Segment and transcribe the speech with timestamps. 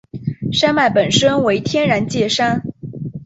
[0.51, 2.63] 山脉本身为天然界山。